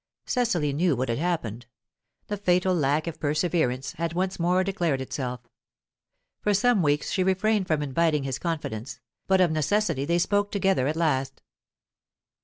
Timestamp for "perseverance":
3.19-3.91